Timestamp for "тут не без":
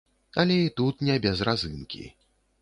0.81-1.45